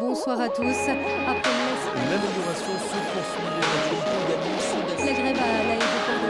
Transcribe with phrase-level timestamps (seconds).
[0.00, 0.62] Bonsoir à tous.
[0.62, 1.50] Après
[2.10, 3.42] L'amélioration se poursuit.
[5.04, 6.22] la grève à l'aéroport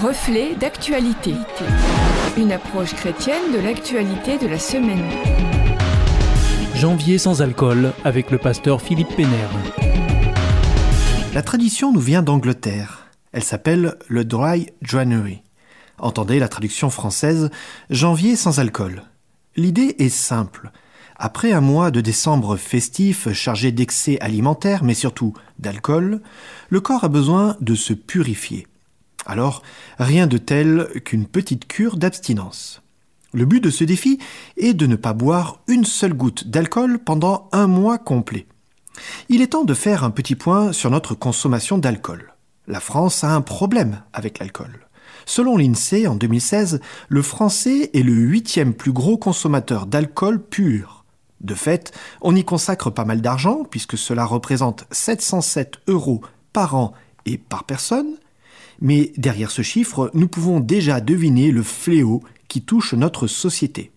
[0.00, 1.34] de Reflet d'actualité.
[2.36, 5.08] Une approche chrétienne de l'actualité de la semaine.
[6.74, 9.50] Janvier sans alcool avec le pasteur Philippe Pénère.
[11.32, 13.06] La tradition nous vient d'Angleterre.
[13.32, 15.42] Elle s'appelle le Dry January.
[15.98, 17.48] Entendez la traduction française
[17.88, 19.02] Janvier sans alcool.
[19.56, 20.70] L'idée est simple.
[21.16, 26.22] Après un mois de décembre festif chargé d'excès alimentaires, mais surtout d'alcool,
[26.70, 28.66] le corps a besoin de se purifier.
[29.26, 29.62] Alors,
[29.98, 32.82] rien de tel qu'une petite cure d'abstinence.
[33.32, 34.18] Le but de ce défi
[34.56, 38.46] est de ne pas boire une seule goutte d'alcool pendant un mois complet.
[39.28, 42.34] Il est temps de faire un petit point sur notre consommation d'alcool.
[42.66, 44.86] La France a un problème avec l'alcool.
[45.26, 51.04] Selon l'INSEE, en 2016, le français est le huitième plus gros consommateur d'alcool pur.
[51.40, 56.92] De fait, on y consacre pas mal d'argent, puisque cela représente 707 euros par an
[57.26, 58.16] et par personne.
[58.80, 63.90] Mais derrière ce chiffre, nous pouvons déjà deviner le fléau qui touche notre société.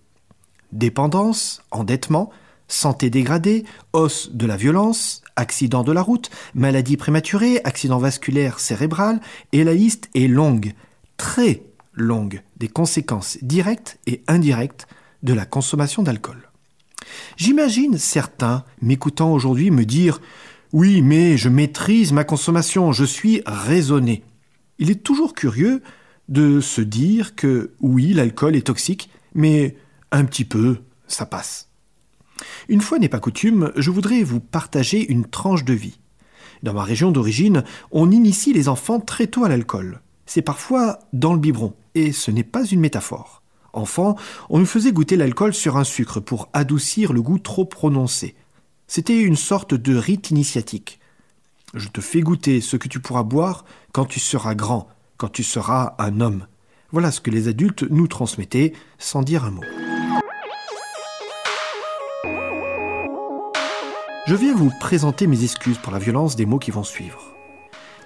[0.72, 2.32] Dépendance, endettement,
[2.68, 9.20] santé dégradée, hausse de la violence, accident de la route, maladie prématurée, accident vasculaire cérébral,
[9.52, 10.74] et la liste est longue
[11.18, 11.64] très
[11.94, 14.88] longue des conséquences directes et indirectes
[15.24, 16.50] de la consommation d'alcool.
[17.38, 20.22] J'imagine certains m'écoutant aujourd'hui me dire
[20.72, 24.24] Oui, mais je maîtrise ma consommation, je suis raisonné.
[24.80, 25.82] Il est toujours curieux
[26.28, 29.76] de se dire que oui, l'alcool est toxique, mais
[30.12, 31.70] un petit peu, ça passe.
[32.68, 36.00] Une fois n'est pas coutume, je voudrais vous partager une tranche de vie.
[36.64, 41.34] Dans ma région d'origine, on initie les enfants très tôt à l'alcool c'est parfois dans
[41.34, 43.42] le biberon, et ce n'est pas une métaphore.
[43.74, 44.16] Enfant,
[44.50, 48.36] on nous faisait goûter l'alcool sur un sucre pour adoucir le goût trop prononcé.
[48.88, 51.00] C'était une sorte de rite initiatique.
[51.74, 55.44] Je te fais goûter ce que tu pourras boire quand tu seras grand, quand tu
[55.44, 56.48] seras un homme.
[56.92, 59.64] Voilà ce que les adultes nous transmettaient sans dire un mot.
[64.28, 67.35] Je viens vous présenter mes excuses pour la violence des mots qui vont suivre.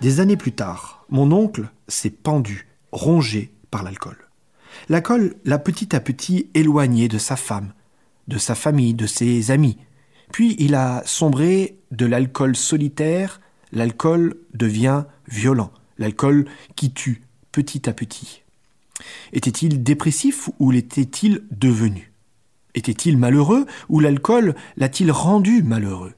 [0.01, 4.15] Des années plus tard, mon oncle s'est pendu, rongé par l'alcool.
[4.87, 7.73] L'alcool l'a petit à petit éloigné de sa femme,
[8.29, 9.77] de sa famille, de ses amis.
[10.31, 13.41] Puis il a sombré de l'alcool solitaire,
[13.73, 16.45] l'alcool devient violent, l'alcool
[16.77, 18.43] qui tue petit à petit.
[19.33, 22.13] Était-il dépressif ou l'était-il devenu?
[22.73, 26.13] Était-il malheureux ou l'alcool l'a-t-il rendu malheureux?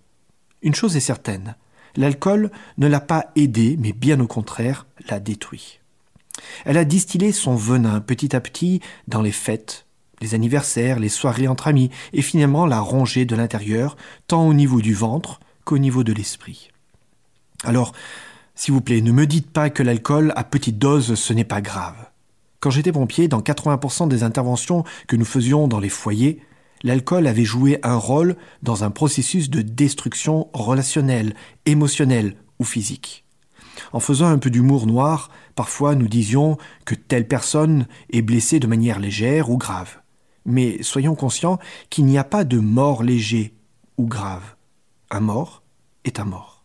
[0.61, 1.55] Une chose est certaine,
[1.95, 5.79] l'alcool ne l'a pas aidé, mais bien au contraire, l'a détruit.
[6.65, 9.85] Elle a distillé son venin petit à petit dans les fêtes,
[10.21, 13.97] les anniversaires, les soirées entre amis, et finalement l'a rongé de l'intérieur,
[14.27, 16.69] tant au niveau du ventre qu'au niveau de l'esprit.
[17.63, 17.93] Alors,
[18.55, 21.61] s'il vous plaît, ne me dites pas que l'alcool à petite dose, ce n'est pas
[21.61, 21.95] grave.
[22.59, 26.41] Quand j'étais pompier, dans 80% des interventions que nous faisions dans les foyers,
[26.83, 31.33] l'alcool avait joué un rôle dans un processus de destruction relationnelle,
[31.65, 33.25] émotionnelle ou physique.
[33.93, 38.67] En faisant un peu d'humour noir, parfois nous disions que telle personne est blessée de
[38.67, 39.97] manière légère ou grave.
[40.45, 41.59] Mais soyons conscients
[41.89, 43.53] qu'il n'y a pas de mort léger
[43.97, 44.55] ou grave.
[45.09, 45.63] Un mort
[46.03, 46.63] est un mort.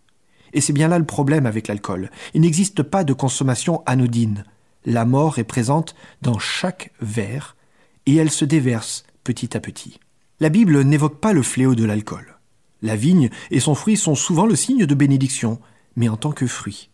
[0.52, 2.10] Et c'est bien là le problème avec l'alcool.
[2.32, 4.44] Il n'existe pas de consommation anodine.
[4.84, 7.56] La mort est présente dans chaque verre
[8.06, 10.00] et elle se déverse petit à petit.
[10.38, 12.38] La Bible n'évoque pas le fléau de l'alcool.
[12.82, 15.60] La vigne et son fruit sont souvent le signe de bénédiction,
[15.96, 16.90] mais en tant que fruit.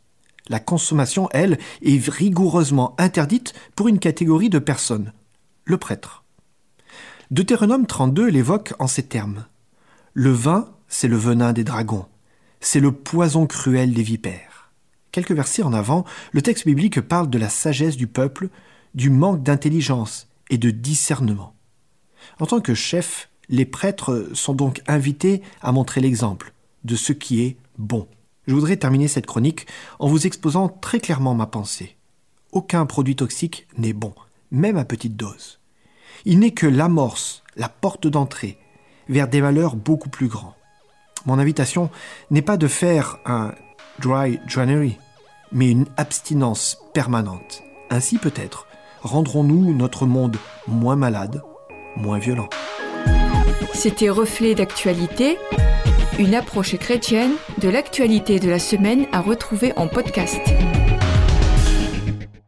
[0.49, 5.13] La consommation, elle, est rigoureusement interdite pour une catégorie de personnes,
[5.65, 6.25] le prêtre.
[7.33, 9.47] Deutéronome 32 l'évoque en ces termes.
[10.15, 12.07] Le vin, c'est le venin des dragons,
[12.61, 14.71] c'est le poison cruel des vipères.
[15.11, 18.51] Quelques versets en avant, le texte biblique parle de la sagesse du peuple,
[18.95, 21.57] du manque d'intelligence et de discernement.
[22.39, 26.55] En tant que chef, les prêtres sont donc invités à montrer l'exemple
[26.85, 28.09] de ce qui est bon.
[28.47, 29.67] Je voudrais terminer cette chronique
[30.01, 31.97] en vous exposant très clairement ma pensée.
[32.51, 34.15] Aucun produit toxique n'est bon,
[34.51, 35.61] même à petite dose.
[36.25, 38.59] Il n'est que l'amorce, la porte d'entrée
[39.09, 40.55] vers des malheurs beaucoup plus grands.
[41.27, 41.91] Mon invitation
[42.31, 43.55] n'est pas de faire un
[44.01, 44.97] dry January,
[45.53, 47.63] mais une abstinence permanente.
[47.91, 48.67] Ainsi peut-être
[49.03, 51.43] rendrons-nous notre monde moins malade,
[51.97, 52.49] moins violent.
[53.83, 55.39] C'était Reflet d'actualité,
[56.17, 60.39] une approche chrétienne de l'actualité de la semaine à retrouver en podcast.